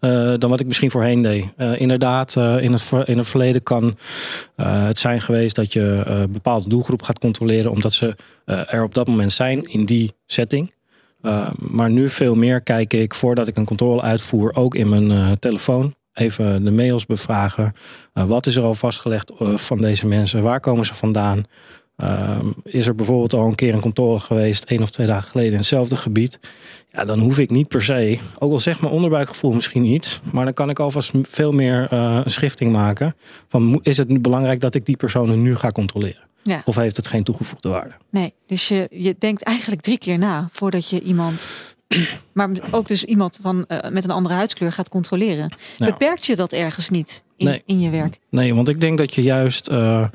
[0.00, 1.44] uh, dan wat ik misschien voorheen deed.
[1.56, 3.96] Uh, inderdaad, uh, in, het in het verleden kan
[4.56, 9.06] het zijn geweest dat je een bepaalde doelgroep gaat controleren omdat ze er op dat
[9.06, 10.74] moment zijn in die setting.
[11.58, 15.94] Maar nu veel meer kijk ik voordat ik een controle uitvoer, ook in mijn telefoon.
[16.14, 17.72] Even de mails bevragen.
[18.12, 20.42] Wat is er al vastgelegd van deze mensen?
[20.42, 21.44] Waar komen ze vandaan?
[22.64, 25.58] Is er bijvoorbeeld al een keer een controle geweest, één of twee dagen geleden in
[25.58, 26.38] hetzelfde gebied?
[26.92, 30.44] Ja, dan hoef ik niet per se, ook al zegt mijn onderbuikgevoel misschien iets, maar
[30.44, 33.14] dan kan ik alvast veel meer een schifting maken.
[33.48, 36.28] Van is het nu belangrijk dat ik die personen nu ga controleren?
[36.42, 36.62] Ja.
[36.64, 37.92] Of heeft het geen toegevoegde waarde?
[38.10, 41.62] Nee, dus je, je denkt eigenlijk drie keer na voordat je iemand,
[42.32, 45.52] maar ook dus iemand van, uh, met een andere huidskleur gaat controleren.
[45.76, 45.86] Ja.
[45.86, 47.62] Beperkt je dat ergens niet in, Nee.
[47.66, 48.18] in je werk?
[48.30, 50.06] Nee, want ik denk dat je juist uh,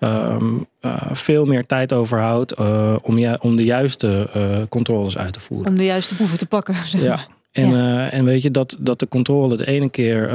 [0.00, 2.54] um, uh, veel meer tijd overhoudt
[3.02, 4.28] om, om de juiste
[4.68, 5.68] controles uit te voeren.
[5.68, 6.74] Om de juiste boeven te pakken.
[6.74, 7.08] Zeg Ja.
[7.14, 7.26] maar.
[7.52, 8.06] En, Ja.
[8.06, 10.32] uh, en weet je dat, dat de controle de ene keer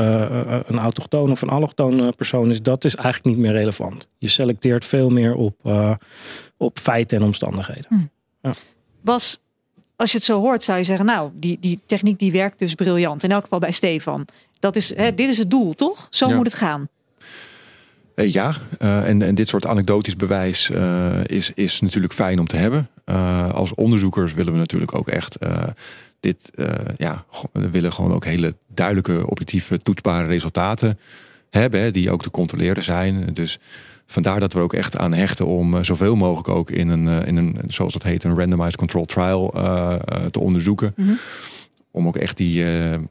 [0.68, 4.08] een autochtoon of een allochtoon persoon is, dat is eigenlijk niet meer relevant.
[4.18, 5.56] Je selecteert veel meer op,
[6.58, 8.12] op feiten en omstandigheden.
[9.02, 9.40] Was,
[10.02, 12.76] als je het zo hoort, zou je zeggen, nou, die, die techniek die werkt dus
[12.76, 13.24] briljant.
[13.24, 14.28] In elk geval bij Stefan.
[14.60, 16.08] Dat is, hè, dit is het doel, toch?
[16.10, 16.36] Zo Ja.
[16.36, 16.88] moet het gaan.
[18.16, 22.48] Eh, ja, eh, en, en dit soort anekdotisch bewijs eh, is, is natuurlijk fijn om
[22.48, 22.90] te hebben.
[23.54, 25.38] Als onderzoekers willen we natuurlijk ook echt
[26.20, 26.52] dit,
[26.98, 31.00] ja, we willen gewoon ook hele duidelijke, objectieve, toetsbare resultaten
[31.52, 33.30] hebben, die ook te controleren zijn.
[33.34, 33.60] Dus
[34.06, 37.28] vandaar dat we ook echt aan hechten om eh, zoveel mogelijk ook in een, eh,
[37.28, 39.96] in een, zoals dat heet, een randomized control trial eh,
[40.32, 40.94] te onderzoeken.
[40.96, 41.12] Mhm.
[41.92, 42.60] Om ook echt die,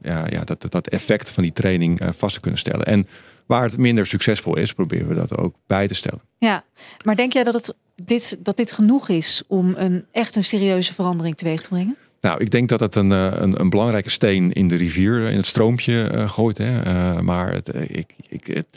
[0.01, 2.85] ja, ja, dat, dat effect van die training vast te kunnen stellen.
[2.85, 3.05] En
[3.45, 6.21] waar het minder succesvol is, proberen we dat ook bij te stellen.
[6.37, 6.63] Ja,
[7.03, 10.93] maar denk jij dat, het, dit, dat dit genoeg is om een, echt een serieuze
[10.93, 11.97] verandering teweeg te brengen?
[12.21, 15.31] Nou, ik denk dat het een, eh, een, een belangrijke steen in de rivier, eh,
[15.31, 16.57] in het stroompje eh, gooit.
[16.57, 17.21] Hè.
[17.21, 18.67] Maar het, ik, ik, het,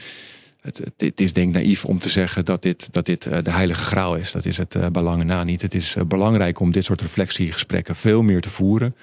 [0.61, 3.80] het, het, is denk ik naïef om te zeggen dat dit, dat dit de heilige
[3.80, 4.33] graal is.
[4.33, 5.62] Dat is het uh, belangen na niet.
[5.62, 8.96] Het is belangrijk om dit soort reflectiegesprekken veel meer te voeren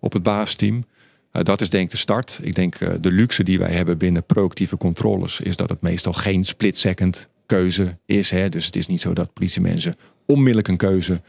[0.00, 0.84] op het basisteam.
[1.32, 2.38] Uh, dat is denk ik de start.
[2.42, 6.44] Ik denk de luxe die wij hebben binnen proactieve controles is dat het meestal geen
[6.44, 8.30] split-second keuze is.
[8.30, 8.48] Hè.
[8.48, 11.20] Dus het is niet zo dat politiemensen onmiddellijk een keuze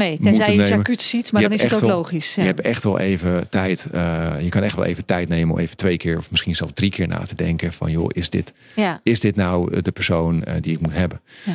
[0.00, 2.34] Nee, tenzij je iets acuut ziet, maar Je dan is het ook wel- logisch.
[2.34, 2.42] Ja.
[2.42, 3.86] Je hebt echt wel even tijd.
[3.92, 6.72] eh, je kan echt wel even tijd nemen om even twee keer of misschien zelfs
[6.74, 9.00] drie keer na te denken van joh, is dit, ja.
[9.02, 11.20] is dit nou eh, de persoon eh, die ik moet hebben?
[11.44, 11.54] Ja.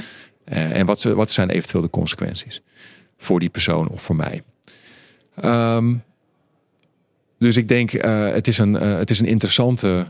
[0.72, 2.62] En wat, wat zijn eventueel de consequenties
[3.18, 4.42] voor die persoon of voor mij?
[5.36, 5.94] Ehm,
[7.40, 10.06] dus ik denk, het, is een, het is een interessante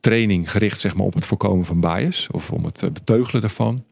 [0.00, 3.84] training gericht zeg maar, op het voorkomen van bias of om het beteugelen daarvan.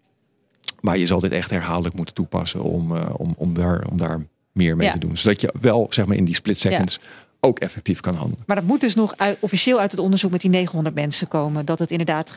[0.81, 4.27] Maar je zal dit echt herhaaldelijk moeten toepassen om, eh, om, om, daar, om daar
[4.53, 4.93] meer mee Ja.
[4.93, 5.17] te doen.
[5.17, 7.01] Zodat je wel zeg maar, in die split seconds
[7.43, 8.45] ook effectief kan handelen.
[8.47, 11.65] Maar dat moet dus nog uit, officieel uit het onderzoek met die 900 mensen komen.
[11.67, 12.35] Dat het inderdaad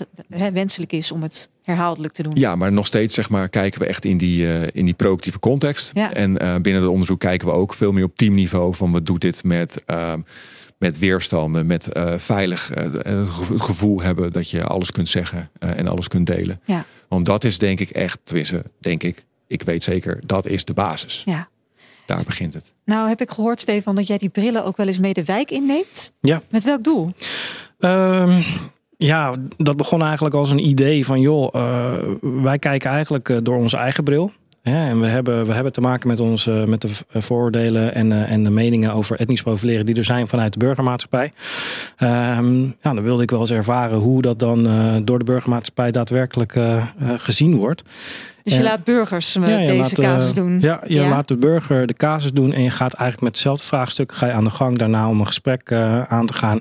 [0.53, 2.31] wenselijk is om het herhaaldelijk te doen.
[2.35, 5.39] Ja, maar nog steeds zeg maar, kijken we echt in die, eh, in die proactieve
[5.39, 5.91] context.
[5.93, 6.13] Ja.
[6.13, 9.21] En eh, binnen het onderzoek kijken we ook veel meer op teamniveau van wat doet
[9.21, 10.19] dit met, ehm,
[10.83, 15.77] met weerstanden, met eh, veilig eh, het gevoel hebben dat je alles kunt zeggen eh,
[15.77, 16.61] en alles kunt delen.
[16.65, 16.85] Ja.
[17.07, 20.73] Want dat is denk ik echt, tenminste, denk ik, ik weet zeker, dat is de
[20.73, 21.21] basis.
[21.25, 21.47] Ja.
[22.05, 22.73] Daar begint het.
[22.85, 25.51] Nou heb ik gehoord, Stefan, dat jij die brillen ook wel eens mee de wijk
[25.51, 26.11] inneemt.
[26.21, 26.41] Ja.
[26.49, 27.11] Met welk doel?
[27.79, 28.41] Ehm,
[28.97, 33.77] ja, dat begon eigenlijk als een idee van joh, eh, wij kijken eigenlijk door onze
[33.77, 34.31] eigen bril.
[34.63, 37.93] Hè, en we hebben, we hebben te maken met, ons, eh, met de v- vooroordelen
[37.95, 41.33] en, eh, en de meningen over etnisch profileren die er zijn vanuit de burgermaatschappij.
[41.97, 45.91] Ehm, ja, dan wilde ik wel eens ervaren hoe dat dan eh, door de burgermaatschappij
[45.91, 46.83] daadwerkelijk eh, eh,
[47.17, 47.83] gezien wordt.
[48.43, 50.59] Dus je laat burgers eh, Ja, je deze laat, eh, casus doen.
[50.61, 51.09] Ja, je Ja?
[51.09, 54.31] laat de burger de casus doen en je gaat eigenlijk met hetzelfde vraagstuk ga je
[54.31, 56.59] aan de gang daarna om een gesprek eh, aan te gaan.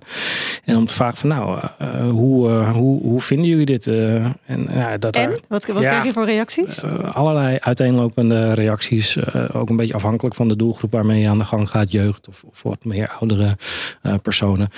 [0.64, 1.60] En om te vragen van nou,
[2.10, 3.86] hoe, hoe, hoe vinden jullie dit?
[3.86, 5.30] En ja, dat En?
[5.30, 5.88] er Wat, wat Ja.
[5.88, 6.84] krijg je voor reacties?
[7.12, 9.16] allerlei uiteenlopende reacties,
[9.52, 12.42] ook een beetje afhankelijk van de doelgroep waarmee je aan de gang gaat, jeugd of,
[12.50, 13.56] of wat meer oudere
[14.22, 14.68] personen.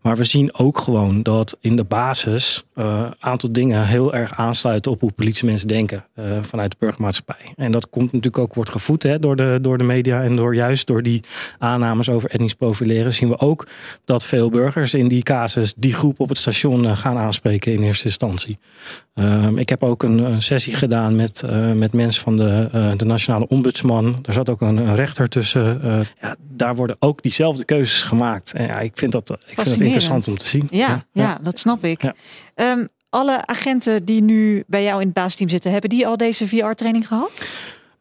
[0.00, 4.90] Maar we zien ook gewoon dat in de basis een aantal dingen heel erg aansluiten
[4.90, 6.04] op hoe politiemensen denken
[6.54, 7.52] vanuit de burgermaatschappij.
[7.56, 10.54] En dat komt natuurlijk ook, wordt gevoed hè, door, de, door de media en door
[10.54, 11.22] juist door die
[11.58, 13.14] aannames over etnisch profileren.
[13.14, 13.66] Zien we ook
[14.04, 17.82] dat veel burgers in die casus die groep op het station eh, gaan aanspreken in
[17.82, 18.58] eerste instantie.
[19.14, 22.92] Ehm, ik heb ook een, een sessie gedaan met, eh, met mensen van de, eh,
[22.96, 24.18] de Nationale Ombudsman.
[24.22, 25.62] Daar zat ook een, een rechter tussen.
[26.20, 28.52] Ja, daar worden ook diezelfde keuzes gemaakt.
[28.52, 29.94] En ja, ik vind dat, ik vind dat Fascinerend.
[29.94, 30.66] interessant om te zien.
[30.70, 32.02] Ja, ja, dat snap ik.
[32.02, 32.14] Ja.
[32.54, 36.48] Ehm, alle agenten die nu bij jou in het basisteam zitten, hebben die al deze
[36.48, 37.48] VR-training gehad?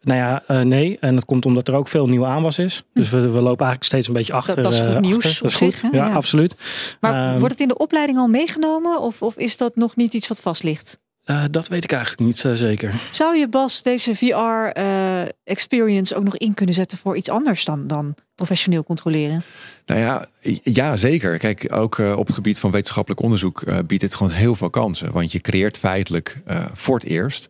[0.02, 0.98] Nou ja, eh, nee.
[1.00, 2.84] En dat komt omdat er ook veel nieuwe aanwas is.
[2.94, 4.64] Dus we, we lopen eigenlijk steeds een beetje achter.
[4.64, 5.46] dat is goed eh, nieuws achter.
[5.46, 6.14] op Dat is zich, Ja.
[6.14, 6.56] absoluut.
[7.00, 10.14] Maar Ehm, wordt het in de opleiding al meegenomen of, of is dat nog niet
[10.14, 11.02] iets wat vast ligt?
[11.24, 12.94] Eh, dat weet ik eigenlijk niet eh, zeker.
[13.10, 18.16] Zou je Bas deze VR-experience ook nog in kunnen zetten voor iets anders dan, dan
[18.36, 19.44] professioneel controleren?
[19.86, 20.28] Nou ja,
[20.64, 21.38] ja, zeker.
[21.38, 24.70] Kijk, ook eh, op het gebied van wetenschappelijk onderzoek eh, biedt het gewoon heel veel
[24.70, 25.12] kansen.
[25.12, 27.50] Want je creëert feitelijk eh, voor het eerst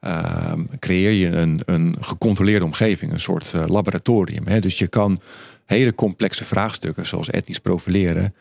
[0.00, 4.46] ehm, creëer je een, een gecontroleerde omgeving, een soort eh, laboratorium.
[4.46, 4.60] Hè?
[4.60, 5.20] Dus je kan
[5.66, 8.34] hele complexe vraagstukken, zoals etnisch profileren,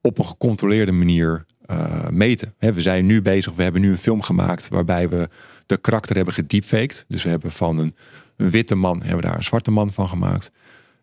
[0.00, 2.54] op een gecontroleerde manier eh, meten.
[2.58, 5.28] We zijn nu bezig, we hebben nu een film gemaakt waarbij we
[5.66, 7.04] de karakter hebben gedeepfaked.
[7.08, 7.94] Dus we hebben van een,
[8.36, 10.50] een witte man hebben daar een zwarte man van gemaakt.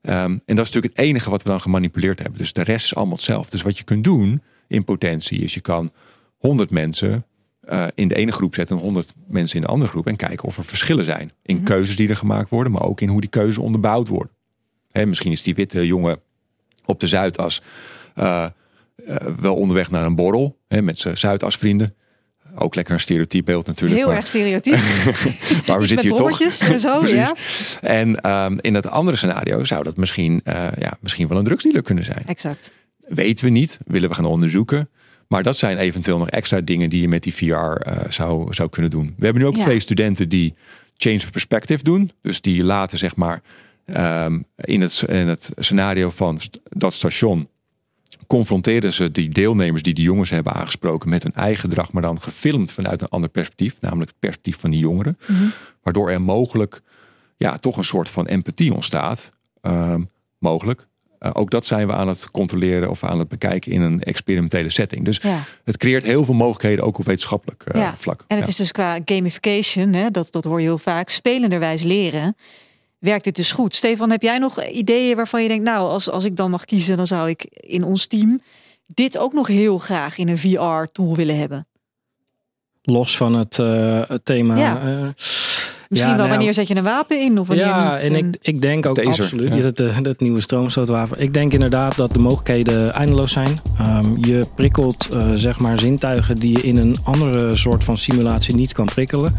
[0.01, 2.37] Ehm, en dat is natuurlijk het enige wat we dan gemanipuleerd hebben.
[2.37, 3.51] Dus de rest is allemaal hetzelfde.
[3.51, 5.91] Dus wat je kunt doen in potentie is je kan
[6.37, 7.25] 100 mensen
[7.61, 10.47] eh, in de ene groep zetten en 100 mensen in de andere groep en kijken
[10.47, 13.29] of er verschillen zijn in keuzes die er gemaakt worden, maar ook in hoe die
[13.29, 14.33] keuzes onderbouwd worden.
[14.91, 16.19] Hè, misschien is die witte jongen
[16.85, 17.61] op de Zuidas
[18.15, 18.45] eh,
[18.95, 21.95] eh, wel onderweg naar een borrel hè, met zijn Zuidas-vrienden.
[22.55, 23.99] Ook lekker een stereotyp beeld natuurlijk.
[23.99, 24.73] Heel maar- erg stereotyp.
[25.67, 26.69] maar we zitten met hier toch.
[26.69, 27.35] en zo, ja.
[27.81, 31.81] En ehm, in het andere scenario zou dat misschien, eh, ja, misschien wel een drugsdealer
[31.81, 32.23] kunnen zijn.
[32.25, 32.73] Exact.
[32.99, 34.89] Weten we niet, willen we gaan onderzoeken.
[35.27, 38.69] Maar dat zijn eventueel nog extra dingen die je met die VR eh, zou, zou
[38.69, 39.13] kunnen doen.
[39.17, 39.63] We hebben nu ook Ja.
[39.63, 40.53] twee studenten die
[40.97, 42.11] change of perspective doen.
[42.21, 43.41] Dus die laten zeg maar
[43.85, 47.49] ehm, in, het, in het scenario van dat station
[48.27, 52.21] confronteren ze die deelnemers die die jongens hebben aangesproken met hun eigen gedrag, maar dan
[52.21, 55.17] gefilmd vanuit een ander perspectief, namelijk het perspectief van die jongeren.
[55.83, 56.81] Waardoor er mogelijk
[57.37, 59.31] ja, toch een soort van empathie ontstaat.
[59.61, 60.01] Ehm,
[60.39, 60.87] mogelijk.
[61.19, 64.69] Eh, ook dat zijn we aan het controleren of aan het bekijken in een experimentele
[64.69, 65.05] setting.
[65.05, 65.43] Dus Ja.
[65.63, 67.97] het creëert heel veel mogelijkheden, ook op wetenschappelijk eh, ja.
[67.97, 68.23] vlak.
[68.27, 68.51] En het Ja.
[68.51, 72.35] is dus qua gamification, hè, dat, dat hoor je heel vaak, spelenderwijs leren.
[73.05, 73.75] Werkt dit dus goed?
[73.75, 76.97] Stefan, heb jij nog ideeën waarvan je denkt, nou, als, als ik dan mag kiezen,
[76.97, 78.41] dan zou ik in ons team
[78.85, 81.67] dit ook nog heel graag in een VR-tool willen hebben?
[82.81, 84.57] Los van het, eh, thema.
[84.57, 84.81] Ja.
[84.81, 85.07] eh,
[85.89, 88.01] Misschien Ja, wel nou, wanneer zet je een wapen in of wanneer Ja, niet.
[88.01, 89.61] en ik, ik denk ook Taser, absoluut, ja.
[89.61, 91.19] dat, eh, dat nieuwe stroomstootwapen.
[91.21, 93.59] Ik denk inderdaad dat de mogelijkheden eindeloos zijn.
[93.77, 98.55] Ehm, je prikkelt eh, zeg maar zintuigen die je in een andere soort van simulatie
[98.55, 99.35] niet kan prikkelen.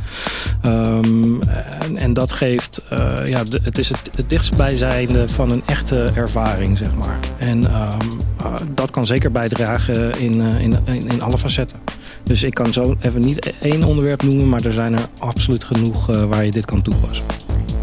[0.63, 1.41] Ehm,
[1.81, 6.11] en, en dat geeft, eh, ja, de- het is het, het dichtstbijzijnde van een echte
[6.15, 7.19] ervaring, zeg maar.
[7.39, 8.01] En ehm,
[8.39, 11.79] eh, dat kan zeker bijdragen in, eh, in, in, in alle facetten.
[12.27, 16.11] Dus ik kan zo even niet één onderwerp noemen, maar er zijn er absoluut genoeg
[16.11, 17.25] eh, waar je dit kan toepassen.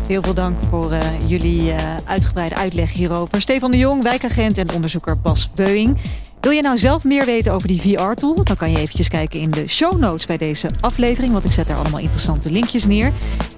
[0.07, 3.41] Heel veel dank voor eh, jullie eh, uitgebreide uitleg hierover.
[3.41, 5.97] Stefan de Jong, wijkagent en onderzoeker Bas Beuing.
[6.43, 8.43] Wil je nou zelf meer weten over die VR-tool?
[8.43, 11.67] Dan kan je eventjes kijken in de show notes bij deze aflevering, want ik zet
[11.67, 13.11] daar allemaal interessante linkjes neer.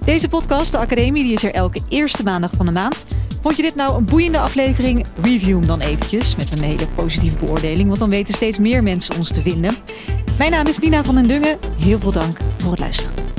[0.05, 3.05] Deze podcast, de Academie, die is er elke eerste maandag van de maand.
[3.41, 5.05] Vond je dit nou een boeiende aflevering?
[5.21, 9.15] Review hem dan eventjes met een hele positieve beoordeling, want dan weten steeds meer mensen
[9.15, 9.75] ons te vinden.
[10.37, 11.57] Mijn naam is Nina van den Dungen.
[11.79, 13.34] Heel veel dank voor het luisteren.